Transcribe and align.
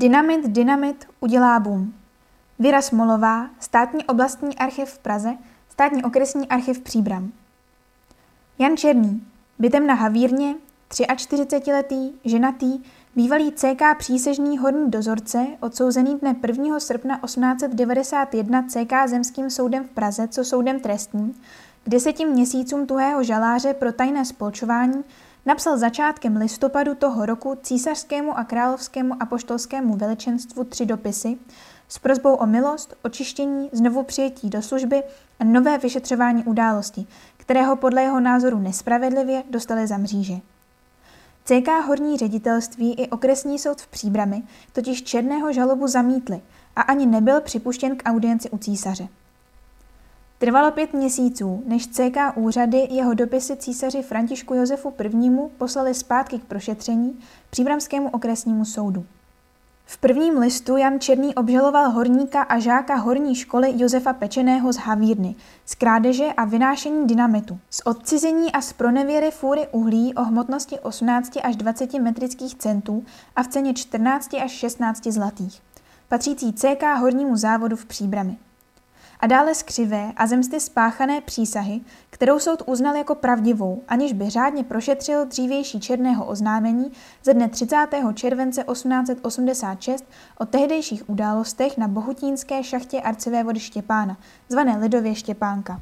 Dynamit, 0.00 0.48
dynamit, 0.48 1.04
udělá 1.20 1.60
boom. 1.60 1.92
Věra 2.58 2.82
Smolová, 2.82 3.50
státní 3.60 4.04
oblastní 4.04 4.58
archiv 4.58 4.88
v 4.88 4.98
Praze, 4.98 5.36
státní 5.68 6.04
okresní 6.04 6.48
archiv 6.48 6.80
Příbram. 6.80 7.32
Jan 8.58 8.76
Černý, 8.76 9.26
bytem 9.58 9.86
na 9.86 9.94
Havírně, 9.94 10.54
43-letý, 10.90 12.12
ženatý, 12.24 12.80
bývalý 13.16 13.52
CK 13.52 13.82
přísežný 13.98 14.58
horní 14.58 14.90
dozorce, 14.90 15.46
odsouzený 15.60 16.18
dne 16.18 16.36
1. 16.46 16.80
srpna 16.80 17.20
1891 17.24 18.62
CK 18.62 18.92
Zemským 19.06 19.50
soudem 19.50 19.84
v 19.84 19.90
Praze, 19.90 20.28
co 20.28 20.44
soudem 20.44 20.80
trestním, 20.80 21.34
k 21.84 21.88
deseti 21.88 22.24
měsícům 22.24 22.86
tuhého 22.86 23.22
žaláře 23.24 23.74
pro 23.74 23.92
tajné 23.92 24.24
spolčování 24.24 25.04
napsal 25.46 25.78
začátkem 25.78 26.36
listopadu 26.36 26.94
toho 26.94 27.26
roku 27.26 27.58
císařskému 27.62 28.38
a 28.38 28.44
královskému 28.44 29.22
apoštolskému 29.22 29.96
veličenstvu 29.96 30.64
tři 30.64 30.86
dopisy 30.86 31.38
s 31.88 31.98
prozbou 31.98 32.34
o 32.34 32.46
milost, 32.46 32.94
očištění, 33.02 33.70
znovu 33.72 34.02
přijetí 34.02 34.50
do 34.50 34.62
služby 34.62 35.02
a 35.40 35.44
nové 35.44 35.78
vyšetřování 35.78 36.44
události, 36.44 37.06
kterého 37.36 37.76
podle 37.76 38.02
jeho 38.02 38.20
názoru 38.20 38.58
nespravedlivě 38.58 39.42
dostali 39.50 39.86
za 39.86 39.96
mříže. 39.96 40.34
CK 41.44 41.68
Horní 41.86 42.16
ředitelství 42.16 42.94
i 42.94 43.08
okresní 43.08 43.58
soud 43.58 43.80
v 43.80 43.88
Příbrami 43.88 44.42
totiž 44.72 45.02
černého 45.02 45.52
žalobu 45.52 45.86
zamítli 45.86 46.40
a 46.76 46.80
ani 46.80 47.06
nebyl 47.06 47.40
připuštěn 47.40 47.96
k 47.96 48.02
audienci 48.10 48.50
u 48.50 48.58
císaře. 48.58 49.08
Trvalo 50.40 50.70
pět 50.70 50.92
měsíců, 50.92 51.62
než 51.66 51.86
CK 51.86 52.16
úřady 52.34 52.88
jeho 52.90 53.14
dopisy 53.14 53.56
císaři 53.56 54.02
Františku 54.02 54.54
Josefu 54.54 54.94
I. 54.98 55.30
poslali 55.58 55.94
zpátky 55.94 56.38
k 56.38 56.44
prošetření 56.44 57.18
Příbramskému 57.50 58.08
okresnímu 58.08 58.64
soudu. 58.64 59.04
V 59.86 59.98
prvním 59.98 60.38
listu 60.38 60.76
Jan 60.76 61.00
Černý 61.00 61.34
obžaloval 61.34 61.90
horníka 61.90 62.42
a 62.42 62.58
žáka 62.58 62.94
horní 62.94 63.34
školy 63.34 63.72
Josefa 63.76 64.12
Pečeného 64.12 64.72
z 64.72 64.76
Havírny 64.76 65.34
z 65.66 65.74
krádeže 65.74 66.26
a 66.36 66.44
vynášení 66.44 67.06
dynamitu, 67.06 67.58
z 67.70 67.80
odcizení 67.84 68.52
a 68.52 68.60
z 68.60 68.72
pronevěry 68.72 69.30
fůry 69.30 69.68
uhlí 69.72 70.14
o 70.14 70.22
hmotnosti 70.22 70.78
18 70.78 71.38
až 71.42 71.56
20 71.56 71.94
metrických 71.94 72.54
centů 72.54 73.04
a 73.36 73.42
v 73.42 73.48
ceně 73.48 73.74
14 73.74 74.34
až 74.34 74.50
16 74.50 75.06
zlatých, 75.06 75.62
patřící 76.08 76.52
CK 76.52 76.82
hornímu 77.00 77.36
závodu 77.36 77.76
v 77.76 77.86
Příbrami 77.86 78.36
a 79.20 79.26
dále 79.26 79.54
skřivé 79.54 80.12
a 80.16 80.26
zemsty 80.26 80.60
spáchané 80.60 81.20
přísahy, 81.20 81.80
kterou 82.10 82.38
soud 82.38 82.62
uznal 82.66 82.96
jako 82.96 83.14
pravdivou, 83.14 83.82
aniž 83.88 84.12
by 84.12 84.30
řádně 84.30 84.64
prošetřil 84.64 85.26
dřívější 85.26 85.80
černého 85.80 86.24
oznámení 86.24 86.92
ze 87.24 87.34
dne 87.34 87.48
30. 87.48 87.76
července 88.14 88.64
1886 88.72 90.04
o 90.38 90.46
tehdejších 90.46 91.10
událostech 91.10 91.78
na 91.78 91.88
bohutínské 91.88 92.62
šachtě 92.62 93.02
vody 93.44 93.60
Štěpána, 93.60 94.16
zvané 94.48 94.76
lidově 94.76 95.14
Štěpánka. 95.14 95.80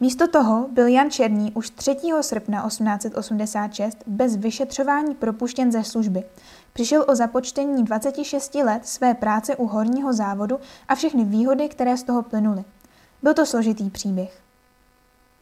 Místo 0.00 0.28
toho 0.28 0.68
byl 0.72 0.86
Jan 0.86 1.10
Černý 1.10 1.52
už 1.52 1.70
3. 1.70 1.96
srpna 2.20 2.66
1886 2.66 3.98
bez 4.06 4.36
vyšetřování 4.36 5.14
propuštěn 5.14 5.72
ze 5.72 5.84
služby. 5.84 6.24
Přišel 6.72 7.04
o 7.08 7.14
započtení 7.14 7.84
26 7.84 8.54
let 8.54 8.86
své 8.86 9.14
práce 9.14 9.56
u 9.56 9.66
horního 9.66 10.12
závodu 10.12 10.58
a 10.88 10.94
všechny 10.94 11.24
výhody, 11.24 11.68
které 11.68 11.96
z 11.96 12.02
toho 12.02 12.22
plynuly. 12.22 12.64
Byl 13.24 13.34
to 13.34 13.46
složitý 13.46 13.90
příběh. 13.90 14.40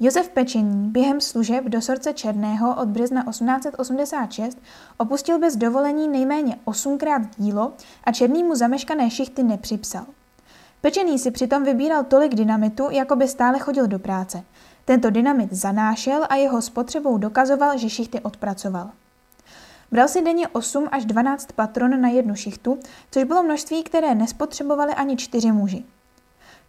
Josef 0.01 0.29
Pečení 0.29 0.89
během 0.89 1.21
služeb 1.21 1.65
do 1.65 1.81
sorce 1.81 2.13
Černého 2.13 2.77
od 2.83 2.89
března 2.89 3.25
1886 3.31 4.59
opustil 4.97 5.39
bez 5.39 5.57
dovolení 5.57 6.09
nejméně 6.09 6.57
osmkrát 6.65 7.23
dílo 7.37 7.73
a 8.05 8.13
Černý 8.13 8.45
mu 8.45 8.55
zameškané 8.55 9.11
šichty 9.11 9.43
nepřipsal. 9.43 10.07
Pečený 10.81 11.19
si 11.19 11.31
přitom 11.31 11.65
vybíral 11.65 12.05
tolik 12.05 12.35
dynamitu, 12.35 12.91
jako 12.91 13.17
by 13.17 13.29
stále 13.29 13.59
chodil 13.59 13.87
do 13.87 13.99
práce. 13.99 14.45
Tento 14.85 15.11
dynamit 15.11 15.53
zanášel 15.53 16.27
a 16.29 16.35
jeho 16.35 16.63
spotřebou 16.63 17.19
dokazoval, 17.19 17.79
že 17.79 17.91
šichty 17.91 18.21
odpracoval. 18.21 18.91
Bral 19.93 20.09
si 20.09 20.23
denně 20.23 20.49
8 20.49 20.89
až 20.93 21.05
12 21.05 21.53
patron 21.53 22.01
na 22.01 22.09
jednu 22.09 22.35
šichtu, 22.35 22.79
což 23.11 23.25
bylo 23.25 23.43
množství, 23.43 23.83
které 23.83 24.15
nespotřebovali 24.15 24.95
ani 24.95 25.17
čtyři 25.17 25.53
muži. 25.53 25.85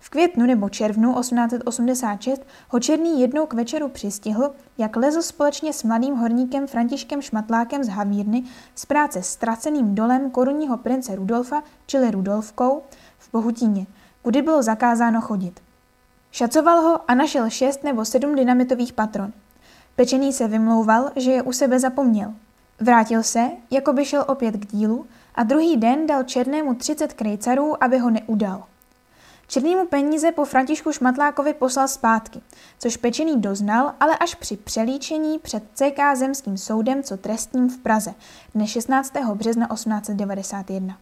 V 0.04 0.10
květnu 0.10 0.46
nebo 0.46 0.70
červnu 0.70 1.20
1886 1.20 2.42
ho 2.70 2.80
Černý 2.80 3.22
jednou 3.22 3.46
k 3.46 3.54
večeru 3.54 3.90
přistihl, 3.90 4.52
jak 4.78 4.96
lezl 4.96 5.22
společně 5.22 5.74
s 5.74 5.84
mladým 5.84 6.16
horníkem 6.16 6.68
Františkem 6.68 7.22
Šmatlákem 7.22 7.84
z 7.84 7.88
Havírny 7.88 8.44
z 8.76 8.86
práce 8.86 9.24
ztraceným 9.24 9.96
dolem 9.96 10.32
korunního 10.32 10.78
prince 10.78 11.16
Rudolfa, 11.16 11.64
čili 11.86 12.12
Rudolfkou, 12.12 12.82
v 13.18 13.32
Bohutíně, 13.32 13.86
kudy 14.22 14.42
bylo 14.42 14.64
zakázáno 14.64 15.22
chodit. 15.22 15.60
Šacoval 16.32 16.82
ho 16.82 17.12
a 17.12 17.16
našel 17.16 17.50
šest 17.50 17.84
nebo 17.84 18.06
sedm 18.06 18.36
dynamitových 18.36 18.94
patron. 18.94 19.34
Pečený 19.96 20.34
se 20.34 20.48
vymlouval, 20.48 21.12
že 21.16 21.32
je 21.32 21.42
u 21.42 21.52
sebe 21.52 21.80
zapomněl. 21.80 22.34
Vrátil 22.80 23.24
se, 23.24 23.50
jako 23.72 23.94
by 23.94 24.06
šel 24.06 24.26
opět 24.28 24.58
k 24.58 24.66
dílu, 24.66 25.06
a 25.36 25.44
druhý 25.44 25.78
den 25.78 26.08
dal 26.08 26.24
Černému 26.24 26.74
30 26.74 27.14
krejcarů, 27.14 27.84
aby 27.84 27.98
ho 27.98 28.10
neudal. 28.10 28.64
Černýmu 29.54 29.88
peníze 29.88 30.32
po 30.32 30.46
Františku 30.46 30.92
Šmatlákovi 30.92 31.54
poslal 31.54 31.88
zpátky, 31.88 32.42
což 32.80 32.98
Pečený 32.98 33.42
doznal, 33.42 33.94
ale 34.00 34.18
až 34.18 34.36
při 34.36 34.58
přelíčení 34.58 35.40
před 35.40 35.64
CK 35.74 36.00
Zemským 36.16 36.58
soudem 36.58 37.04
co 37.04 37.18
trestním 37.18 37.70
v 37.70 37.78
Praze 37.78 38.14
dne 38.56 38.68
16. 38.68 39.14
března 39.34 39.68
1891. 39.74 40.98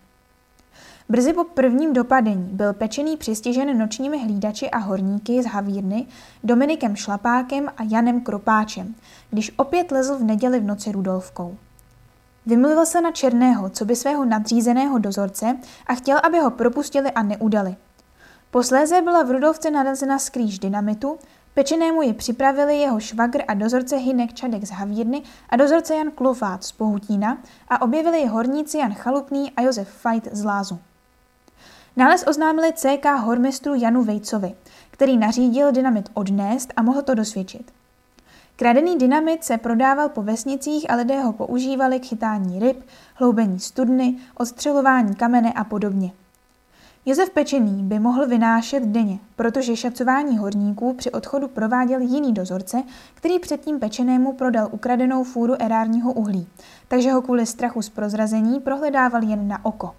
Brzy 1.10 1.34
po 1.34 1.44
prvním 1.44 1.94
dopadení 1.94 2.50
byl 2.52 2.74
Pečený 2.74 3.18
přistižen 3.18 3.78
nočními 3.78 4.18
hlídači 4.18 4.70
a 4.70 4.78
horníky 4.78 5.44
z 5.44 5.46
Havírny 5.46 6.08
Dominikem 6.44 6.96
Šlapákem 6.96 7.68
a 7.78 7.84
Janem 7.90 8.22
Kropáčem, 8.22 8.96
když 9.30 9.52
opět 9.58 9.92
lezl 9.92 10.18
v 10.18 10.24
neděli 10.24 10.60
v 10.60 10.64
noci 10.64 10.92
Rudolfkou. 10.92 11.58
Vymluvil 12.46 12.86
se 12.86 13.02
na 13.02 13.12
Černého, 13.12 13.70
co 13.70 13.86
by 13.86 13.96
svého 13.96 14.26
nadřízeného 14.26 14.98
dozorce 14.98 15.58
a 15.88 15.96
chtěl, 15.96 16.18
aby 16.24 16.40
ho 16.40 16.52
propustili 16.52 17.12
a 17.12 17.24
neudali. 17.24 17.76
Posléze 18.52 19.02
byla 19.02 19.24
v 19.24 19.32
Rudolfce 19.32 19.72
narazena 19.72 20.20
skrýž 20.20 20.60
dynamitu, 20.60 21.18
pečenému 21.54 22.02
ji 22.02 22.14
připravili 22.14 22.78
jeho 22.78 23.00
švagr 23.00 23.42
a 23.48 23.54
dozorce 23.54 23.96
Hinek 23.98 24.34
Čadek 24.34 24.64
z 24.64 24.70
Havírny 24.70 25.22
a 25.50 25.56
dozorce 25.56 25.96
Jan 25.96 26.12
Klofát 26.12 26.64
z 26.64 26.72
Pohutína 26.72 27.38
a 27.70 27.82
objevili 27.82 28.20
ji 28.20 28.28
horníci 28.28 28.78
Jan 28.78 28.94
Chalupný 28.94 29.52
a 29.52 29.62
Josef 29.62 29.90
Fajt 29.90 30.28
z 30.32 30.44
Lázu. 30.44 30.80
Nález 31.98 32.24
oznámili 32.28 32.74
CK 32.74 33.06
hormistru 33.06 33.76
Janu 33.76 34.04
Vejcovi, 34.04 34.54
který 34.92 35.18
nařídil 35.18 35.72
dynamit 35.72 36.10
odnést 36.14 36.74
a 36.76 36.82
mohl 36.82 37.02
to 37.02 37.16
dosvědčit. 37.16 37.72
Kradený 38.56 38.98
dynamit 38.98 39.44
se 39.44 39.58
prodával 39.58 40.10
po 40.10 40.24
vesnicích 40.24 40.92
a 40.92 40.96
lidé 40.96 41.22
ho 41.22 41.34
používali 41.34 42.00
k 42.00 42.06
chytání 42.06 42.60
ryb, 42.60 42.84
hloubení 43.16 43.60
studny, 43.60 44.18
odstřelování 44.38 45.16
kamene 45.16 45.54
a 45.54 45.64
podobně. 45.64 46.12
Josef 47.06 47.30
Pečený 47.30 47.84
by 47.84 48.00
mohl 48.00 48.28
vynášet 48.28 48.84
denně, 48.84 49.20
protože 49.36 49.76
šacování 49.76 50.38
horníků 50.38 50.94
při 50.94 51.12
odchodu 51.12 51.48
prováděl 51.48 52.00
jiný 52.00 52.34
dozorce, 52.34 52.84
který 53.14 53.40
předtím 53.40 53.80
Pečenému 53.80 54.34
prodal 54.34 54.70
ukradenou 54.72 55.24
fůru 55.24 55.62
erárního 55.62 56.14
uhlí, 56.14 56.48
takže 56.88 57.12
ho 57.12 57.22
kvůli 57.22 57.46
strachu 57.46 57.82
z 57.82 57.90
prozrazení 57.90 58.60
prohledával 58.60 59.24
jen 59.24 59.48
na 59.48 59.66
oko. 59.66 59.96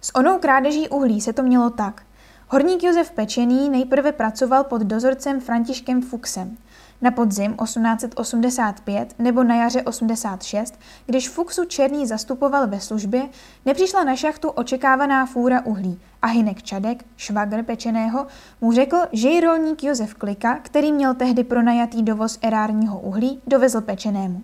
S 0.00 0.14
onou 0.14 0.38
krádeží 0.38 0.88
uhlí 0.88 1.20
se 1.20 1.32
to 1.32 1.42
mělo 1.42 1.70
tak. 1.70 2.02
Horník 2.48 2.82
Josef 2.82 3.10
Pečený 3.10 3.68
nejprve 3.68 4.12
pracoval 4.12 4.64
pod 4.64 4.82
dozorcem 4.82 5.40
Františkem 5.40 6.02
Fuxem. 6.02 6.56
Na 7.02 7.10
podzim 7.10 7.56
1885 7.64 9.14
nebo 9.18 9.44
na 9.44 9.54
jaře 9.54 9.82
86, 9.82 10.78
když 11.06 11.28
Fuxu 11.28 11.64
Černý 11.64 12.06
zastupoval 12.06 12.66
ve 12.66 12.80
službě, 12.80 13.28
nepřišla 13.66 14.04
na 14.04 14.16
šachtu 14.16 14.50
očekávaná 14.50 15.26
fůra 15.26 15.66
uhlí 15.66 16.00
a 16.22 16.26
Hinek 16.26 16.62
Čadek, 16.62 17.04
švagr 17.16 17.62
pečeného, 17.62 18.26
mu 18.60 18.72
řekl, 18.72 18.96
že 19.12 19.28
ji 19.28 19.40
rolník 19.40 19.84
Josef 19.84 20.14
Klika, 20.14 20.58
který 20.62 20.92
měl 20.92 21.14
tehdy 21.14 21.44
pronajatý 21.44 22.02
dovoz 22.02 22.38
erárního 22.42 23.00
uhlí, 23.00 23.40
dovezl 23.46 23.80
pečenému. 23.80 24.42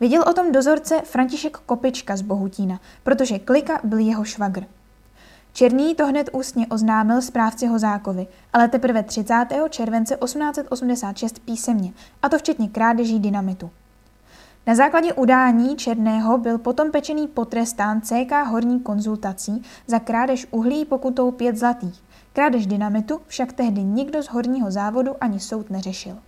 Viděl 0.00 0.24
o 0.26 0.32
tom 0.32 0.52
dozorce 0.52 1.00
František 1.04 1.56
Kopička 1.56 2.16
z 2.16 2.22
Bohutína, 2.22 2.80
protože 3.02 3.38
Klika 3.38 3.80
byl 3.84 3.98
jeho 3.98 4.24
švagr. 4.24 4.64
Černý 5.56 5.94
to 5.94 6.06
hned 6.06 6.30
ústně 6.32 6.66
oznámil 6.66 7.22
správci 7.22 7.66
Hozákovi, 7.66 8.26
ale 8.52 8.68
teprve 8.68 9.02
30. 9.02 9.46
července 9.70 10.16
1886 10.24 11.38
písemně, 11.38 11.92
a 12.22 12.28
to 12.28 12.38
včetně 12.38 12.68
krádeží 12.68 13.20
dynamitu. 13.20 13.70
Na 14.66 14.74
základě 14.74 15.12
udání 15.12 15.76
Černého 15.76 16.38
byl 16.38 16.58
potom 16.58 16.90
pečený 16.90 17.28
potrestán 17.28 18.00
CK 18.00 18.32
horní 18.46 18.80
konzultací 18.80 19.62
za 19.86 19.98
krádež 19.98 20.46
uhlí 20.50 20.84
pokutou 20.84 21.30
pět 21.30 21.56
zlatých. 21.56 22.02
Krádež 22.32 22.66
dynamitu 22.66 23.20
však 23.26 23.52
tehdy 23.52 23.82
nikdo 23.82 24.22
z 24.22 24.28
horního 24.28 24.70
závodu 24.70 25.12
ani 25.20 25.40
soud 25.40 25.70
neřešil. 25.70 26.18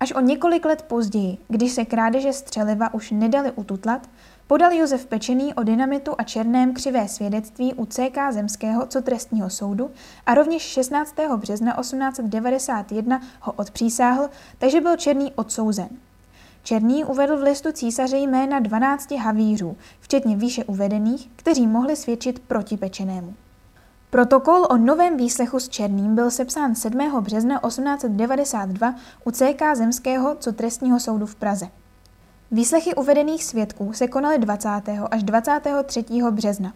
Až 0.00 0.12
o 0.12 0.20
několik 0.20 0.64
let 0.64 0.82
později, 0.82 1.38
když 1.48 1.72
se 1.72 1.84
krádeže 1.84 2.32
střeliva 2.32 2.94
už 2.94 3.10
nedali 3.10 3.52
ututlat, 3.52 4.08
podal 4.46 4.72
Josef 4.72 5.06
Pečený 5.06 5.54
o 5.54 5.62
dynamitu 5.62 6.14
a 6.18 6.22
černém 6.22 6.74
křivé 6.74 7.08
svědectví 7.08 7.74
u 7.74 7.86
CK 7.86 8.18
Zemského 8.30 8.86
co 8.86 9.02
trestního 9.02 9.50
soudu 9.50 9.90
a 10.26 10.34
rovněž 10.34 10.62
16. 10.62 11.14
března 11.36 11.76
1891 11.80 13.20
ho 13.40 13.52
odpřísáhl, 13.52 14.30
takže 14.58 14.80
byl 14.80 14.96
Černý 14.96 15.32
odsouzen. 15.32 15.88
Černý 16.62 17.04
uvedl 17.04 17.36
v 17.36 17.42
listu 17.42 17.72
císaře 17.72 18.16
jména 18.16 18.60
12 18.60 19.10
havířů, 19.10 19.76
včetně 20.00 20.36
výše 20.36 20.64
uvedených, 20.64 21.30
kteří 21.36 21.66
mohli 21.66 21.96
svědčit 21.96 22.38
proti 22.38 22.76
Pečenému. 22.76 23.34
Protokol 24.10 24.66
o 24.70 24.76
novém 24.76 25.16
výslechu 25.16 25.60
s 25.60 25.68
Černým 25.68 26.14
byl 26.14 26.30
sepsán 26.30 26.74
7. 26.74 27.20
března 27.20 27.60
1892 27.68 28.94
u 29.24 29.30
CK 29.30 29.62
Zemského 29.74 30.34
co 30.34 30.52
trestního 30.52 31.00
soudu 31.00 31.26
v 31.26 31.34
Praze. 31.34 31.68
Výslechy 32.50 32.94
uvedených 32.94 33.44
svědků 33.44 33.92
se 33.92 34.08
konaly 34.08 34.38
20. 34.38 34.68
až 35.10 35.22
23. 35.22 36.04
března. 36.30 36.72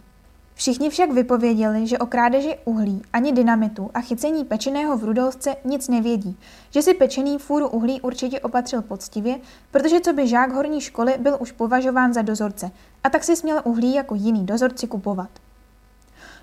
Všichni 0.55 0.90
však 0.90 1.12
vypověděli, 1.12 1.87
že 1.87 1.99
o 1.99 2.06
krádeži 2.06 2.58
uhlí 2.64 3.02
ani 3.12 3.32
dynamitu 3.32 3.90
a 3.94 4.00
chycení 4.00 4.44
pečeného 4.44 4.96
v 4.96 5.05
Rudolfce 5.05 5.56
nic 5.64 5.88
nevědí, 5.88 6.37
že 6.70 6.82
si 6.82 6.94
pečený 6.94 7.38
fůru 7.38 7.69
uhlí 7.69 8.00
určitě 8.00 8.40
opatřil 8.40 8.82
poctivě, 8.82 9.37
protože 9.70 10.00
co 10.00 10.12
by 10.12 10.28
žák 10.28 10.52
horní 10.52 10.81
školy 10.81 11.14
byl 11.19 11.37
už 11.40 11.52
považován 11.52 12.12
za 12.12 12.23
dozorce 12.23 12.70
a 13.05 13.11
tak 13.11 13.25
si 13.25 13.37
směl 13.37 13.61
uhlí 13.64 13.94
jako 13.94 14.14
jiný 14.14 14.46
dozorci 14.46 14.87
kupovat. 14.87 15.31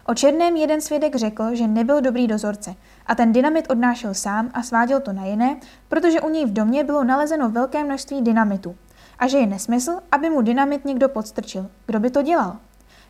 O 0.06 0.14
Černém 0.14 0.56
jeden 0.56 0.82
svědek 0.82 1.16
řekl, 1.16 1.56
že 1.56 1.68
nebyl 1.68 2.02
dobrý 2.02 2.28
dozorce 2.28 2.76
a 3.06 3.16
ten 3.16 3.34
dynamit 3.34 3.70
odnášel 3.70 4.14
sám 4.14 4.50
a 4.54 4.64
sváděl 4.64 5.00
to 5.00 5.14
na 5.14 5.26
jiné, 5.26 5.60
protože 5.90 6.22
u 6.22 6.30
něj 6.30 6.46
v 6.46 6.54
domě 6.54 6.84
bylo 6.84 7.04
nalezeno 7.04 7.50
velké 7.50 7.84
množství 7.84 8.22
dynamitu 8.22 8.76
a 9.20 9.28
že 9.28 9.38
je 9.38 9.48
nesmysl, 9.48 9.92
aby 10.12 10.30
mu 10.30 10.42
dynamit 10.42 10.86
někdo 10.86 11.10
podstrčil. 11.10 11.70
Kdo 11.86 12.00
by 12.00 12.10
to 12.10 12.22
dělal? 12.22 12.58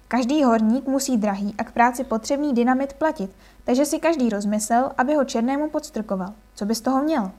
Každý 0.07 0.43
horník 0.43 0.87
musí 0.87 1.17
drahý 1.17 1.55
a 1.57 1.63
k 1.63 1.71
práci 1.71 2.03
potřebný 2.03 2.53
dynamit 2.53 2.93
platit, 2.93 3.31
takže 3.63 3.85
si 3.85 3.99
každý 3.99 4.29
rozmyslel, 4.29 4.91
aby 4.97 5.15
ho 5.15 5.25
Černému 5.25 5.69
podstrkoval. 5.69 6.33
Co 6.55 6.65
by 6.65 6.75
z 6.75 6.81
toho 6.81 7.03
měl? 7.03 7.31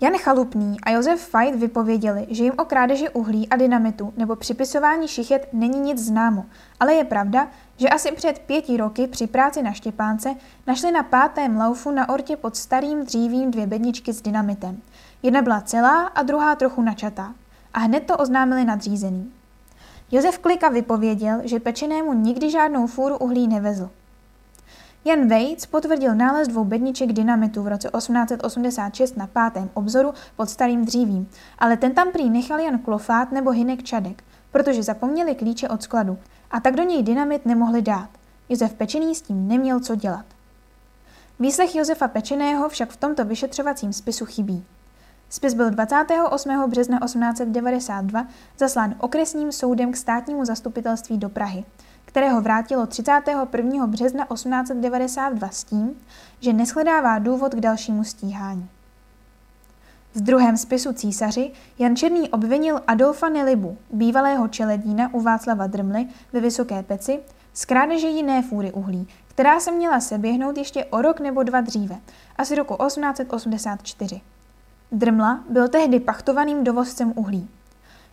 Jan 0.00 0.12
Chalupný 0.18 0.76
a 0.82 0.90
Josef 0.90 1.28
Fajt 1.28 1.54
vypověděli, 1.54 2.26
že 2.30 2.44
jim 2.44 2.52
o 2.58 2.64
krádeži 2.64 3.08
uhlí 3.08 3.48
a 3.48 3.56
dynamitu 3.56 4.12
nebo 4.16 4.36
připisování 4.36 5.08
šichet 5.08 5.48
není 5.52 5.80
nic 5.80 5.98
známo, 5.98 6.44
ale 6.80 6.94
je 6.94 7.04
pravda, 7.04 7.48
že 7.76 7.88
asi 7.88 8.12
před 8.12 8.38
pěti 8.38 8.76
roky 8.76 9.06
při 9.06 9.26
práci 9.26 9.62
na 9.62 9.72
Štěpánce 9.72 10.34
našli 10.66 10.92
na 10.92 11.02
pátém 11.02 11.56
laufu 11.56 11.90
na 11.90 12.08
ortě 12.08 12.36
pod 12.36 12.56
starým 12.56 13.04
dřívím 13.04 13.50
dvě 13.50 13.66
bedničky 13.66 14.12
s 14.12 14.22
dynamitem. 14.22 14.80
Jedna 15.22 15.42
byla 15.42 15.60
celá 15.60 16.06
a 16.06 16.22
druhá 16.22 16.56
trochu 16.56 16.82
načatá. 16.82 17.34
A 17.74 17.78
hned 17.78 18.00
to 18.00 18.16
oznámili 18.16 18.64
nadřízený. 18.64 19.32
Josef 20.10 20.38
Klika 20.38 20.68
vypověděl, 20.68 21.40
že 21.44 21.60
pečenému 21.60 22.12
nikdy 22.12 22.50
žádnou 22.50 22.86
fůru 22.86 23.18
uhlí 23.18 23.48
nevezl. 23.48 23.90
Jan 25.04 25.28
Vejc 25.28 25.66
potvrdil 25.66 26.14
nález 26.14 26.48
dvou 26.48 26.64
bedniček 26.64 27.12
dynamitu 27.12 27.62
v 27.62 27.68
roce 27.68 27.90
1886 27.98 29.16
na 29.16 29.26
pátém 29.26 29.70
obzoru 29.74 30.14
pod 30.36 30.50
starým 30.50 30.84
dřívím, 30.84 31.28
ale 31.58 31.76
ten 31.76 31.94
tam 31.94 32.12
prý 32.12 32.30
nechal 32.30 32.58
Jan 32.58 32.78
Klofát 32.78 33.32
nebo 33.32 33.50
Hinek 33.50 33.82
Čadek, 33.82 34.24
protože 34.52 34.82
zapomněli 34.82 35.34
klíče 35.34 35.68
od 35.68 35.82
skladu 35.82 36.18
a 36.50 36.60
tak 36.60 36.76
do 36.76 36.82
něj 36.82 37.02
dynamit 37.02 37.46
nemohli 37.46 37.82
dát. 37.82 38.08
Josef 38.48 38.74
Pečený 38.74 39.14
s 39.14 39.22
tím 39.22 39.48
neměl 39.48 39.80
co 39.80 39.94
dělat. 39.94 40.24
Výslech 41.40 41.74
Josefa 41.74 42.08
Pečeného 42.08 42.68
však 42.68 42.90
v 42.90 42.96
tomto 42.96 43.24
vyšetřovacím 43.24 43.92
spisu 43.92 44.24
chybí. 44.24 44.64
Spis 45.34 45.54
byl 45.54 45.70
28. 45.70 46.70
března 46.70 46.98
1892 47.04 48.26
zaslán 48.58 48.94
okresním 48.98 49.52
soudem 49.52 49.92
k 49.92 49.96
státnímu 49.96 50.44
zastupitelství 50.44 51.18
do 51.18 51.28
Prahy, 51.28 51.64
kterého 52.04 52.40
vrátilo 52.40 52.86
31. 52.86 53.86
března 53.86 54.26
1892 54.34 55.48
s 55.48 55.64
tím, 55.64 55.90
že 56.40 56.52
neschledává 56.52 57.18
důvod 57.18 57.54
k 57.54 57.60
dalšímu 57.60 58.04
stíhání. 58.04 58.68
V 60.14 60.20
druhém 60.20 60.56
spisu 60.56 60.92
císaři 60.92 61.50
Jan 61.78 61.96
Černý 61.96 62.30
obvinil 62.30 62.80
Adolfa 62.86 63.28
Nelibu, 63.28 63.76
bývalého 63.90 64.48
čeledína 64.48 65.14
u 65.14 65.20
Václava 65.20 65.66
Drmly 65.66 66.06
ve 66.32 66.40
Vysoké 66.40 66.82
peci, 66.82 67.20
z 67.54 67.64
krádeže 67.64 68.08
jiné 68.08 68.42
fůry 68.42 68.72
uhlí, 68.72 69.08
která 69.28 69.60
se 69.60 69.72
měla 69.72 70.00
seběhnout 70.00 70.58
ještě 70.58 70.84
o 70.84 71.02
rok 71.02 71.20
nebo 71.20 71.42
dva 71.42 71.60
dříve, 71.60 71.96
asi 72.36 72.54
roku 72.54 72.76
1884. 72.86 74.20
Drmla 74.94 75.44
byl 75.50 75.68
tehdy 75.68 76.00
pachtovaným 76.00 76.64
dovozcem 76.64 77.12
uhlí. 77.16 77.48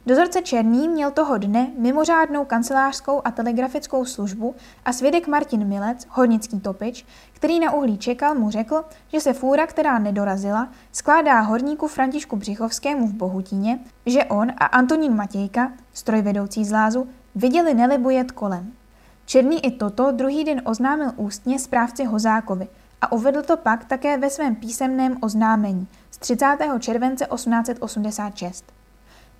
Dozorce 0.05 0.41
Černý 0.41 0.87
měl 0.87 1.11
toho 1.11 1.37
dne 1.37 1.67
mimořádnou 1.77 2.45
kancelářskou 2.45 3.21
a 3.25 3.31
telegrafickou 3.31 4.05
službu 4.05 4.55
a 4.85 4.93
svědek 4.93 5.27
Martin 5.27 5.67
Milec, 5.67 6.07
hornický 6.09 6.59
topič, 6.59 7.05
který 7.33 7.59
na 7.59 7.73
uhlí 7.73 7.97
čekal, 7.97 8.35
mu 8.35 8.49
řekl, 8.49 8.83
že 9.07 9.19
se 9.19 9.33
fůra, 9.33 9.67
která 9.67 9.99
nedorazila, 9.99 10.69
skládá 10.91 11.39
horníku 11.39 11.87
Františku 11.87 12.35
Břichovskému 12.35 13.07
v 13.07 13.13
Bohutíně, 13.13 13.79
že 14.05 14.25
on 14.25 14.51
a 14.57 14.65
Antonín 14.65 15.15
Matějka, 15.15 15.71
strojvedoucí 15.93 16.65
z 16.65 16.71
Lázu, 16.71 17.09
viděli 17.35 17.73
Nelibu 17.73 18.09
jet 18.09 18.31
kolem. 18.31 18.73
Černý 19.25 19.65
i 19.65 19.71
toto 19.71 20.11
druhý 20.11 20.43
den 20.43 20.61
oznámil 20.65 21.11
ústně 21.15 21.59
správci 21.59 22.05
Hozákovi 22.05 22.67
a 23.01 23.11
uvedl 23.11 23.41
to 23.41 23.57
pak 23.57 23.85
také 23.85 24.17
ve 24.17 24.29
svém 24.29 24.55
písemném 24.55 25.17
oznámení 25.21 25.87
30. 26.21 26.45
července 26.79 27.25
1886. 27.35 28.65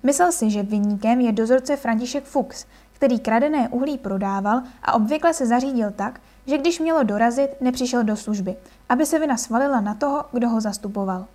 Myslel 0.02 0.32
si, 0.32 0.50
že 0.50 0.62
vyníkem 0.62 1.20
je 1.20 1.32
dozorce 1.32 1.76
František 1.76 2.24
Fuchs, 2.24 2.66
který 2.92 3.18
kradené 3.18 3.68
uhlí 3.68 3.98
prodával 3.98 4.62
a 4.82 4.92
obvykle 4.92 5.34
se 5.34 5.46
zařídil 5.46 5.90
tak, 5.90 6.20
že 6.46 6.58
když 6.58 6.80
mělo 6.80 7.02
dorazit, 7.02 7.50
nepřišel 7.60 8.04
do 8.04 8.16
služby, 8.16 8.56
aby 8.88 9.06
se 9.06 9.18
vina 9.18 9.36
svalila 9.36 9.80
na 9.80 9.94
toho, 9.94 10.24
kdo 10.32 10.48
ho 10.48 10.60
zastupoval. 10.60 11.26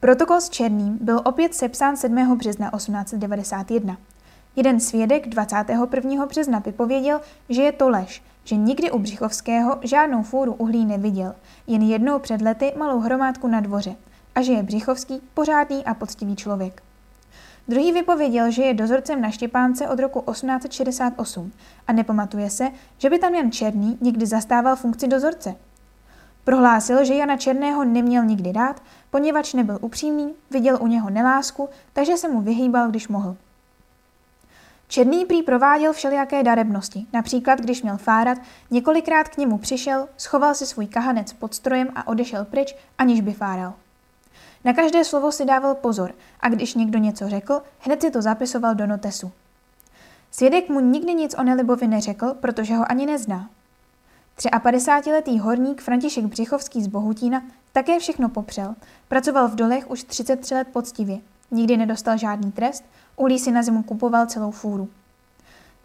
Protokol 0.00 0.40
s 0.40 0.50
Černým 0.50 0.98
byl 1.00 1.20
opět 1.24 1.54
sepsán 1.54 1.96
7. 1.96 2.36
března 2.38 2.70
1891. 2.76 3.96
Jeden 4.56 4.80
svědek 4.80 5.28
21. 5.28 6.26
března 6.26 6.58
vypověděl, 6.58 7.20
že 7.48 7.62
je 7.62 7.72
to 7.72 7.88
lež, 7.88 8.22
že 8.44 8.56
nikdy 8.56 8.90
u 8.90 8.98
Břichovského 8.98 9.78
žádnou 9.82 10.22
fůru 10.22 10.54
uhlí 10.54 10.84
neviděl, 10.84 11.34
jen 11.66 11.82
jednou 11.82 12.18
před 12.18 12.42
lety 12.42 12.72
malou 12.76 13.00
hromádku 13.00 13.48
na 13.48 13.60
dvoře 13.60 13.96
a 14.34 14.42
že 14.42 14.52
je 14.52 14.62
Břichovský 14.62 15.20
pořádný 15.34 15.84
a 15.84 15.94
poctivý 15.94 16.36
člověk. 16.36 16.82
Druhý 17.68 17.92
vypověděl, 17.92 18.50
že 18.50 18.62
je 18.62 18.74
dozorcem 18.74 19.20
na 19.20 19.30
Štěpánce 19.30 19.88
od 19.88 19.98
roku 19.98 20.24
1868 20.32 21.52
a 21.86 21.92
nepamatuje 21.92 22.50
se, 22.50 22.70
že 22.98 23.10
by 23.10 23.18
tam 23.18 23.34
Jan 23.34 23.52
Černý 23.52 23.98
někdy 24.00 24.26
zastával 24.26 24.76
funkci 24.76 25.08
dozorce. 25.08 25.54
Prohlásil, 26.44 27.04
že 27.04 27.14
Jana 27.14 27.36
Černého 27.36 27.84
neměl 27.84 28.24
nikdy 28.24 28.52
rád, 28.52 28.82
poněvadž 29.10 29.54
nebyl 29.54 29.78
upřímný, 29.80 30.34
viděl 30.50 30.78
u 30.80 30.86
něho 30.86 31.10
nelásku, 31.10 31.68
takže 31.92 32.16
se 32.16 32.28
mu 32.28 32.40
vyhýbal, 32.40 32.88
když 32.88 33.08
mohl. 33.08 33.36
Černý 34.88 35.24
prý 35.24 35.42
prováděl 35.42 35.92
všelijaké 35.92 36.42
darebnosti, 36.42 37.06
například 37.12 37.60
když 37.60 37.82
měl 37.82 37.96
fárat, 37.96 38.38
několikrát 38.70 39.28
k 39.28 39.36
němu 39.36 39.58
přišel, 39.58 40.08
schoval 40.16 40.54
si 40.54 40.66
svůj 40.66 40.86
kahanec 40.86 41.32
pod 41.32 41.54
strojem 41.54 41.88
a 41.94 42.06
odešel 42.06 42.44
pryč, 42.44 42.76
aniž 42.98 43.20
by 43.20 43.32
fáral. 43.32 43.74
Na 44.64 44.72
každé 44.72 45.04
slovo 45.04 45.32
si 45.32 45.44
dával 45.44 45.74
pozor 45.74 46.14
a 46.40 46.48
když 46.48 46.74
někdo 46.74 46.98
něco 46.98 47.28
řekl, 47.28 47.62
hned 47.78 48.02
si 48.02 48.10
to 48.10 48.22
zapisoval 48.22 48.74
do 48.74 48.86
notesu. 48.86 49.32
Svědek 50.30 50.68
mu 50.68 50.80
nikdy 50.80 51.14
nic 51.14 51.34
o 51.38 51.42
Nelibovi 51.42 51.86
neřekl, 51.86 52.34
protože 52.40 52.74
ho 52.74 52.90
ani 52.90 53.06
nezná. 53.06 53.50
53-letý 54.38 55.38
horník 55.38 55.82
František 55.82 56.24
Břichovský 56.24 56.82
z 56.82 56.86
Bohutína 56.86 57.42
také 57.72 57.98
všechno 57.98 58.28
popřel. 58.28 58.74
Pracoval 59.08 59.48
v 59.48 59.54
dolech 59.54 59.90
už 59.90 60.04
33 60.04 60.54
let 60.54 60.68
poctivě. 60.72 61.18
Nikdy 61.50 61.76
nedostal 61.76 62.18
žádný 62.18 62.52
trest, 62.52 62.84
uhlí 63.16 63.38
si 63.38 63.52
na 63.52 63.62
zimu 63.62 63.82
kupoval 63.82 64.26
celou 64.26 64.50
fůru. 64.50 64.88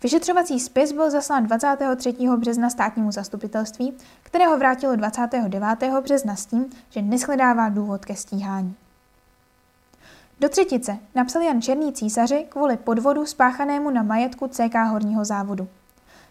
Vyšetřovací 0.04 0.60
spis 0.60 0.92
byl 0.92 1.12
zaslán 1.12 1.48
23. 1.48 2.16
března 2.38 2.70
státnímu 2.70 3.12
zastupitelství, 3.12 3.94
kterého 4.24 4.58
vrátilo 4.58 4.96
29. 4.96 5.64
března 6.02 6.36
s 6.36 6.46
tím, 6.46 6.66
že 6.90 7.02
neschledává 7.02 7.70
důvod 7.70 8.06
ke 8.06 8.16
stíhání. 8.16 8.76
Do 10.40 10.50
třetice 10.50 10.98
napsal 11.16 11.42
Jan 11.42 11.62
Černý 11.62 11.94
císaři 11.94 12.46
kvůli 12.50 12.78
podvodu 12.78 13.26
spáchanému 13.26 13.90
na 13.90 14.04
majetku 14.04 14.48
CK 14.48 14.76
Horního 14.90 15.26
závodu. 15.26 15.68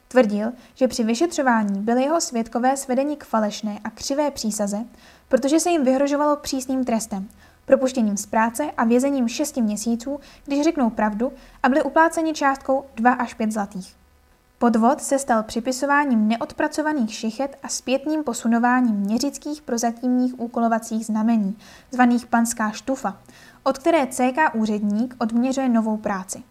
Tvrdil, 0.09 0.53
že 0.75 0.89
při 0.89 1.05
vyšetřování 1.05 1.81
byly 1.81 2.03
jeho 2.03 2.21
svědkové 2.21 2.77
svedeni 2.77 3.17
k 3.17 3.25
falešné 3.25 3.79
a 3.85 3.91
křivé 3.91 4.31
přísaze, 4.31 4.79
protože 5.29 5.61
se 5.61 5.71
jim 5.71 5.85
vyhrožovalo 5.85 6.37
přísným 6.37 6.85
trestem, 6.85 7.29
propuštěním 7.69 8.17
z 8.17 8.27
práce 8.27 8.71
a 8.77 8.85
vězením 8.85 9.29
6 9.29 9.57
měsíců, 9.57 10.21
když 10.45 10.65
řeknou 10.65 10.91
pravdu 10.91 11.33
a 11.63 11.69
byli 11.69 11.83
upláceni 11.83 12.33
částkou 12.33 12.85
2 12.95 13.13
až 13.13 13.35
5 13.35 13.53
zlatých. 13.53 13.95
Podvod 14.59 15.03
se 15.03 15.19
stal 15.19 15.43
připisováním 15.43 16.29
neodpracovaných 16.29 17.15
šichet 17.15 17.59
a 17.63 17.69
zpětným 17.69 18.25
posunováním 18.25 18.95
měřických 18.97 19.63
prozatímních 19.63 20.41
úkolovacích 20.41 21.07
znamení, 21.07 21.57
zvaných 21.91 22.27
panská 22.27 22.71
štufa, 22.71 23.17
od 23.63 23.79
které 23.79 24.07
CK 24.07 24.55
úředník 24.55 25.17
odměřuje 25.19 25.69
novou 25.69 25.97
práci. 25.97 26.43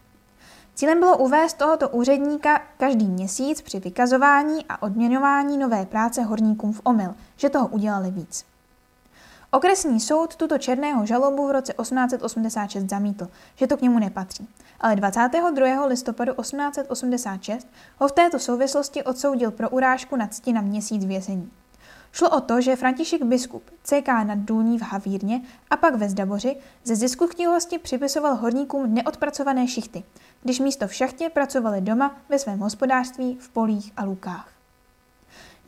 Cílem 0.74 1.00
bylo 1.00 1.16
uvést 1.18 1.54
tohoto 1.54 1.88
úředníka 1.88 2.60
každý 2.76 3.06
měsíc 3.06 3.62
při 3.62 3.80
vykazování 3.80 4.64
a 4.68 4.82
odměňování 4.82 5.58
nové 5.58 5.86
práce 5.86 6.22
horníkům 6.22 6.72
v 6.72 6.80
omyl, 6.84 7.14
že 7.36 7.50
toho 7.50 7.68
udělali 7.68 8.10
víc. 8.10 8.44
Okresní 9.50 10.00
soud 10.00 10.36
tuto 10.36 10.58
černého 10.58 11.06
žalobu 11.06 11.48
v 11.48 11.50
roce 11.50 11.72
1886 11.72 12.90
zamítl, 12.90 13.28
že 13.56 13.66
to 13.66 13.76
k 13.76 13.82
němu 13.82 13.98
nepatří, 13.98 14.48
ale 14.80 14.96
22. 14.96 15.86
listopadu 15.86 16.32
1886 16.34 17.68
ho 17.98 18.08
v 18.08 18.12
této 18.12 18.38
souvislosti 18.38 19.04
odsoudil 19.04 19.50
pro 19.50 19.70
urážku 19.70 20.16
na 20.16 20.26
cti 20.26 20.52
na 20.52 20.60
měsíc 20.60 21.04
vězení. 21.04 21.50
Šlo 22.12 22.30
o 22.30 22.40
to, 22.40 22.60
že 22.60 22.76
František 22.76 23.22
biskup 23.22 23.62
CK 23.82 24.08
nad 24.08 24.38
Důní 24.38 24.78
v 24.78 24.82
Havírně 24.82 25.40
a 25.70 25.76
pak 25.76 25.94
ve 25.94 26.08
Zdaboři 26.08 26.56
ze 26.84 26.96
zisku 26.96 27.26
chtivosti 27.26 27.78
připisoval 27.78 28.34
horníkům 28.34 28.94
neodpracované 28.94 29.68
šichty, 29.68 30.04
když 30.42 30.60
místo 30.60 30.88
v 30.88 30.94
šachtě 30.94 31.28
pracovali 31.28 31.80
doma 31.80 32.16
ve 32.28 32.38
svém 32.38 32.58
hospodářství, 32.58 33.38
v 33.40 33.48
polích 33.48 33.92
a 33.96 34.04
lukách. 34.04 34.57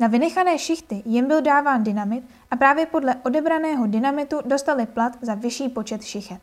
Na 0.01 0.07
vynechané 0.07 0.59
šichty 0.59 1.03
jim 1.05 1.27
byl 1.27 1.41
dáván 1.43 1.85
dynamit 1.85 2.25
a 2.51 2.57
právě 2.57 2.87
podle 2.87 3.15
odebraného 3.15 3.87
dynamitu 3.87 4.37
dostali 4.45 4.87
plat 4.87 5.13
za 5.23 5.35
vyšší 5.35 5.69
počet 5.69 6.03
šichet. 6.03 6.41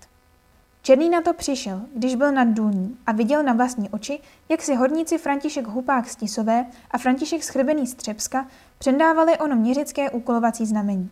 Černý 0.82 1.10
na 1.10 1.22
to 1.22 1.34
přišel, 1.34 1.82
když 1.96 2.16
byl 2.16 2.32
nad 2.32 2.48
důní 2.48 2.98
a 3.06 3.12
viděl 3.12 3.44
na 3.44 3.54
vlastní 3.54 3.90
oči, 3.90 4.20
jak 4.50 4.62
si 4.62 4.76
horníci 4.76 5.18
František 5.18 5.68
Hupák 5.68 6.10
z 6.10 6.16
Tisové 6.16 6.66
a 6.92 6.98
František 6.98 7.44
Schrbený 7.44 7.88
z 7.88 7.94
Třebska 7.94 8.48
předávali 8.78 9.38
ono 9.38 9.56
měřické 9.56 10.10
úkolovací 10.10 10.66
znamení. 10.66 11.10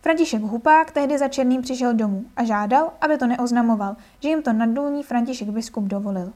František 0.00 0.42
Hupák 0.42 0.90
tehdy 0.90 1.18
za 1.18 1.28
Černým 1.28 1.62
přišel 1.62 1.94
domů 1.94 2.24
a 2.36 2.44
žádal, 2.44 2.92
aby 3.00 3.18
to 3.18 3.26
neoznamoval, 3.26 3.96
že 4.20 4.28
jim 4.28 4.42
to 4.42 4.52
naddůlní 4.52 5.02
František 5.02 5.48
biskup 5.48 5.84
dovolil. 5.84 6.32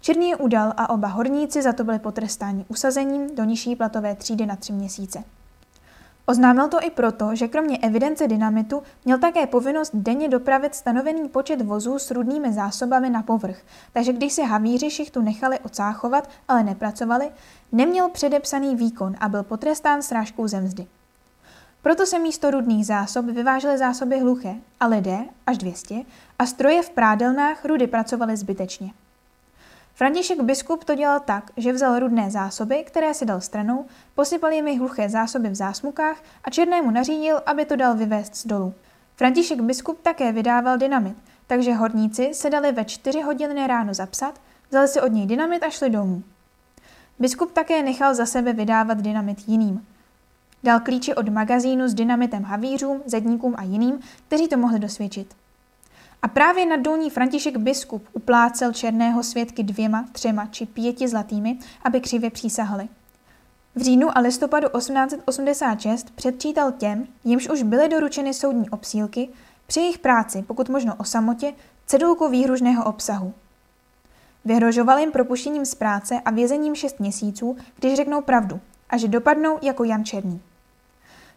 Černý 0.00 0.28
je 0.28 0.36
udal 0.36 0.72
a 0.76 0.90
oba 0.90 1.08
horníci 1.08 1.62
za 1.62 1.72
to 1.72 1.84
byli 1.84 1.98
potrestáni 1.98 2.64
usazením 2.68 3.34
do 3.34 3.44
nižší 3.44 3.76
platové 3.76 4.14
třídy 4.14 4.46
na 4.46 4.56
tři 4.56 4.72
měsíce. 4.72 5.24
Oznámil 6.26 6.68
to 6.68 6.82
i 6.82 6.90
proto, 6.90 7.34
že 7.34 7.48
kromě 7.48 7.78
evidence 7.78 8.28
dynamitu 8.28 8.82
měl 9.04 9.18
také 9.18 9.46
povinnost 9.46 9.90
denně 9.94 10.28
dopravit 10.28 10.74
stanovený 10.74 11.28
počet 11.28 11.62
vozů 11.62 11.98
s 11.98 12.10
rudnými 12.10 12.52
zásobami 12.52 13.10
na 13.10 13.22
povrch, 13.22 13.58
takže 13.92 14.12
když 14.12 14.32
si 14.32 14.42
havíři 14.42 14.90
šichtu 14.90 15.22
nechali 15.22 15.58
ocáchovat, 15.58 16.30
ale 16.48 16.62
nepracovali, 16.62 17.30
neměl 17.72 18.08
předepsaný 18.08 18.76
výkon 18.76 19.14
a 19.20 19.28
byl 19.28 19.42
potrestán 19.42 20.02
srážkou 20.02 20.48
zemzdy. 20.48 20.86
Proto 21.82 22.06
se 22.06 22.18
místo 22.18 22.50
rudných 22.50 22.86
zásob 22.86 23.26
vyvážely 23.26 23.78
zásoby 23.78 24.18
hluché 24.18 24.54
a 24.80 24.86
lidé, 24.86 25.18
až 25.46 25.58
200, 25.58 25.94
a 26.38 26.46
stroje 26.46 26.82
v 26.82 26.90
prádelnách 26.90 27.64
rudy 27.64 27.86
pracovaly 27.86 28.36
zbytečně. 28.36 28.90
František 30.00 30.40
biskup 30.40 30.84
to 30.84 30.94
dělal 30.94 31.20
tak, 31.20 31.50
že 31.56 31.72
vzal 31.72 31.98
rudné 31.98 32.30
zásoby, 32.30 32.84
které 32.86 33.14
si 33.14 33.26
dal 33.26 33.40
stranou, 33.40 33.86
posypal 34.14 34.52
jimi 34.52 34.78
hluché 34.78 35.08
zásoby 35.08 35.48
v 35.48 35.54
zásmukách 35.54 36.16
a 36.44 36.50
Černému 36.50 36.90
nařídil, 36.90 37.42
aby 37.46 37.64
to 37.64 37.76
dal 37.76 37.96
vyvést 37.96 38.36
z 38.36 38.46
dolu. 38.46 38.74
František 39.16 39.60
biskup 39.60 40.02
také 40.02 40.32
vydával 40.32 40.78
dynamit, 40.78 41.16
takže 41.46 41.74
horníci 41.74 42.34
se 42.34 42.50
dali 42.50 42.72
ve 42.72 42.84
čtyři 42.84 43.20
hodiny 43.20 43.66
ráno 43.66 43.94
zapsat, 43.94 44.40
vzali 44.70 44.88
si 44.88 45.00
od 45.00 45.12
něj 45.12 45.26
dynamit 45.26 45.62
a 45.62 45.70
šli 45.70 45.90
domů. 45.90 46.22
Biskup 47.18 47.52
také 47.52 47.82
nechal 47.82 48.14
za 48.14 48.26
sebe 48.26 48.52
vydávat 48.52 48.98
dynamit 48.98 49.48
jiným. 49.48 49.86
Dal 50.62 50.80
klíče 50.80 51.14
od 51.14 51.28
magazínu 51.28 51.88
s 51.88 51.94
dynamitem 51.94 52.42
havířům, 52.42 53.02
zedníkům 53.06 53.54
a 53.58 53.62
jiným, 53.62 54.00
kteří 54.26 54.48
to 54.48 54.56
mohli 54.56 54.78
dosvědčit. 54.78 55.39
A 56.22 56.28
právě 56.28 56.66
na 56.66 56.76
dolní 56.76 57.10
František 57.10 57.56
biskup 57.56 58.08
uplácel 58.12 58.72
černého 58.72 59.22
svědky 59.22 59.62
dvěma, 59.62 60.04
třema 60.12 60.46
či 60.46 60.66
pěti 60.66 61.08
zlatými, 61.08 61.58
aby 61.82 62.00
křivě 62.00 62.30
přísahali. 62.30 62.88
V 63.74 63.82
říjnu 63.82 64.18
a 64.18 64.20
listopadu 64.20 64.68
1886 64.78 66.10
předčítal 66.10 66.72
těm, 66.72 67.06
jimž 67.24 67.48
už 67.48 67.62
byly 67.62 67.88
doručeny 67.88 68.34
soudní 68.34 68.70
obsílky, 68.70 69.28
při 69.66 69.80
jejich 69.80 69.98
práci, 69.98 70.44
pokud 70.46 70.68
možno 70.68 70.94
o 70.98 71.04
samotě, 71.04 71.52
cedulku 71.86 72.28
výhružného 72.28 72.84
obsahu. 72.84 73.34
Vyhrožoval 74.44 74.98
jim 74.98 75.12
propuštěním 75.12 75.64
z 75.64 75.74
práce 75.74 76.20
a 76.24 76.30
vězením 76.30 76.74
šest 76.74 77.00
měsíců, 77.00 77.56
když 77.76 77.94
řeknou 77.94 78.20
pravdu 78.20 78.60
a 78.90 78.96
že 78.96 79.08
dopadnou 79.08 79.58
jako 79.62 79.84
Jan 79.84 80.04
Černý. 80.04 80.40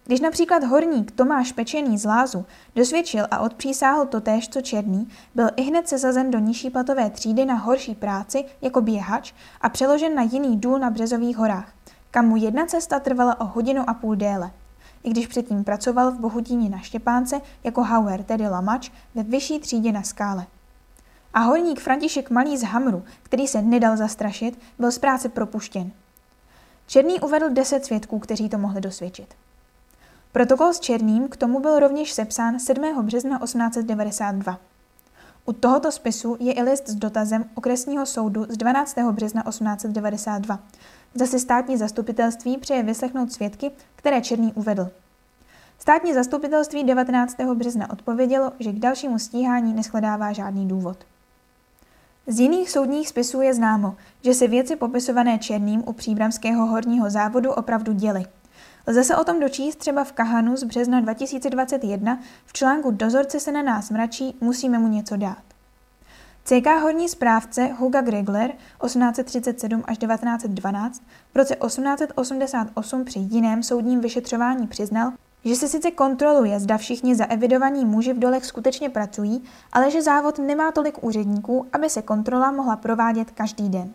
Když 0.05 0.19
například 0.19 0.63
horník 0.63 1.11
Tomáš 1.11 1.51
Pečený 1.51 1.97
z 1.97 2.05
Lázu 2.05 2.45
dosvědčil 2.75 3.27
a 3.31 3.39
odpřísáhl 3.39 4.05
to 4.05 4.21
též, 4.21 4.49
co 4.49 4.61
Černý, 4.61 5.07
byl 5.35 5.47
i 5.55 5.61
hned 5.61 5.87
sesazen 5.87 6.31
do 6.31 6.39
nižší 6.39 6.69
platové 6.69 7.09
třídy 7.09 7.45
na 7.45 7.55
horší 7.55 7.95
práci 7.95 8.45
jako 8.61 8.81
běhač 8.81 9.33
a 9.61 9.69
přeložen 9.69 10.15
na 10.15 10.21
jiný 10.21 10.57
důl 10.57 10.79
na 10.79 10.89
Březových 10.89 11.37
horách, 11.37 11.73
kam 12.11 12.27
mu 12.27 12.35
jedna 12.35 12.65
cesta 12.65 12.99
trvala 12.99 13.41
o 13.41 13.45
hodinu 13.45 13.89
a 13.89 13.93
půl 13.93 14.15
déle. 14.15 14.51
I 15.03 15.09
když 15.09 15.27
předtím 15.27 15.63
pracoval 15.63 16.11
v 16.11 16.19
Bohutíně 16.19 16.69
na 16.69 16.79
Štěpánce 16.79 17.41
jako 17.63 17.83
hauer, 17.83 18.23
tedy 18.23 18.47
lamač, 18.47 18.91
ve 19.15 19.23
vyšší 19.23 19.59
třídě 19.59 19.91
na 19.91 20.03
skále. 20.03 20.45
A 21.33 21.39
horník 21.39 21.79
František 21.79 22.29
Malý 22.29 22.57
z 22.57 22.63
Hamru, 22.63 23.03
který 23.23 23.47
se 23.47 23.61
nedal 23.61 23.97
zastrašit, 23.97 24.59
byl 24.79 24.91
z 24.91 24.99
práce 24.99 25.29
propuštěn. 25.29 25.91
Černý 26.87 27.19
uvedl 27.19 27.49
deset 27.49 27.85
svědků, 27.85 28.19
kteří 28.19 28.49
to 28.49 28.57
mohli 28.57 28.81
dosvědčit. 28.81 29.35
Protokol 30.33 30.73
s 30.73 30.79
Černým 30.79 31.27
k 31.27 31.37
tomu 31.37 31.59
byl 31.59 31.79
rovněž 31.79 32.11
sepsán 32.13 32.59
7. 32.59 33.01
března 33.01 33.39
1892. 33.39 34.59
U 35.45 35.53
tohoto 35.53 35.91
spisu 35.91 36.37
je 36.39 36.53
i 36.53 36.63
list 36.63 36.89
s 36.89 36.95
dotazem 36.95 37.45
okresního 37.55 38.05
soudu 38.05 38.45
z 38.49 38.57
12. 38.57 38.97
března 39.11 39.43
1892. 39.43 40.59
Zase 41.15 41.39
státní 41.39 41.77
zastupitelství 41.77 42.57
přeje 42.57 42.83
vyslechnout 42.83 43.31
svědky, 43.31 43.71
které 43.95 44.21
Černý 44.21 44.53
uvedl. 44.53 44.89
Státní 45.79 46.13
zastupitelství 46.13 46.83
19. 46.83 47.37
března 47.53 47.89
odpovědělo, 47.89 48.51
že 48.59 48.71
k 48.71 48.79
dalšímu 48.79 49.19
stíhání 49.19 49.73
neschledává 49.73 50.31
žádný 50.31 50.67
důvod. 50.67 50.97
Z 52.27 52.39
jiných 52.39 52.71
soudních 52.71 53.07
spisů 53.07 53.41
je 53.41 53.53
známo, 53.53 53.95
že 54.21 54.33
se 54.33 54.47
věci 54.47 54.75
popisované 54.75 55.39
Černým 55.39 55.83
u 55.85 55.93
příbramského 55.93 56.65
horního 56.65 57.09
závodu 57.09 57.51
opravdu 57.51 57.93
děly– 57.93 58.25
Lze 58.87 59.03
se 59.03 59.15
o 59.15 59.23
tom 59.23 59.39
dočíst 59.39 59.79
třeba 59.79 60.03
v 60.03 60.11
Kahanu 60.11 60.57
z 60.57 60.63
března 60.63 61.01
2021 61.01 62.19
v 62.45 62.53
článku 62.53 62.91
Dozorce 62.91 63.39
se 63.39 63.51
na 63.51 63.61
nás 63.61 63.89
mračí, 63.89 64.37
musíme 64.41 64.79
mu 64.79 64.87
něco 64.87 65.17
dát. 65.17 65.43
CK 66.43 66.67
horní 66.81 67.09
správce 67.09 67.67
Huga 67.77 68.01
Gregler 68.01 68.51
1837 68.85 69.83
až 69.87 69.97
1912 69.97 71.03
v 71.33 71.37
roce 71.37 71.55
1888 71.55 73.05
při 73.05 73.19
jiném 73.19 73.63
soudním 73.63 74.01
vyšetřování 74.01 74.67
přiznal, 74.67 75.11
že 75.45 75.55
se 75.55 75.67
sice 75.67 75.91
kontroluje, 75.91 76.59
zda 76.59 76.77
všichni 76.77 77.15
zaevidovaní 77.15 77.85
muži 77.85 78.13
v 78.13 78.19
dolech 78.19 78.45
skutečně 78.45 78.89
pracují, 78.89 79.43
ale 79.73 79.91
že 79.91 80.01
závod 80.01 80.39
nemá 80.39 80.71
tolik 80.71 81.03
úředníků, 81.03 81.65
aby 81.73 81.89
se 81.89 82.01
kontrola 82.01 82.51
mohla 82.51 82.75
provádět 82.75 83.31
každý 83.31 83.69
den. 83.69 83.93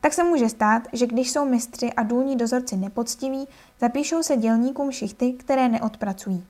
Tak 0.00 0.12
se 0.12 0.24
může 0.24 0.48
stát, 0.48 0.82
že 0.92 1.06
když 1.06 1.30
jsou 1.30 1.44
mistři 1.44 1.92
a 1.92 2.02
důlní 2.02 2.36
dozorci 2.36 2.76
nepoctiví, 2.76 3.48
zapíšou 3.80 4.22
se 4.22 4.36
dělníkům 4.36 4.92
šichty, 4.92 5.32
které 5.32 5.68
neodpracují. 5.68 6.44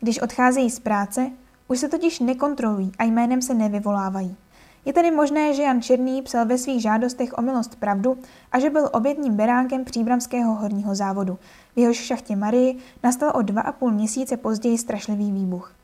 Když 0.00 0.22
odcházejí 0.22 0.70
z 0.70 0.80
práce, 0.80 1.30
už 1.68 1.78
se 1.78 1.88
totiž 1.88 2.20
nekontrolují 2.20 2.92
a 2.98 3.04
jménem 3.04 3.42
se 3.42 3.54
nevyvolávají. 3.54 4.36
Je 4.84 4.92
tedy 4.92 5.10
možné, 5.10 5.54
že 5.54 5.62
Jan 5.62 5.82
Černý 5.82 6.22
psal 6.22 6.46
ve 6.46 6.58
svých 6.58 6.82
žádostech 6.82 7.38
o 7.38 7.42
milost 7.42 7.76
pravdu 7.76 8.18
a 8.52 8.58
že 8.58 8.70
byl 8.70 8.90
obětním 8.92 9.36
beránkem 9.36 9.84
příbramského 9.84 10.54
horního 10.54 10.94
závodu. 10.94 11.38
V 11.76 11.78
jehož 11.78 11.96
šachtě 11.96 12.36
Marii 12.36 12.78
nastal 13.02 13.32
o 13.34 13.42
dva 13.42 13.62
a 13.62 13.72
půl 13.72 13.90
měsíce 13.90 14.36
později 14.36 14.78
strašlivý 14.78 15.32
výbuch. 15.32 15.74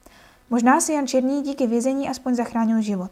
Možná 0.50 0.80
si 0.80 0.92
Jan 0.92 1.07
Černý 1.07 1.42
díky 1.42 1.66
vězení 1.66 2.09
aspoň 2.09 2.35
zachránil 2.35 2.80
život. 2.80 3.11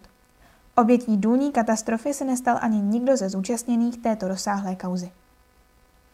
Obětí 0.80 1.16
důlní 1.16 1.52
katastrofy 1.52 2.14
se 2.14 2.24
nestal 2.24 2.58
ani 2.60 2.80
nikdo 2.80 3.16
ze 3.16 3.28
zúčastněných 3.28 3.98
této 3.98 4.28
rozsáhlé 4.28 4.76
kauzy. 4.76 5.10